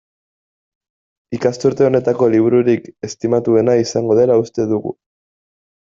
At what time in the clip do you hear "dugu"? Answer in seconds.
4.77-4.99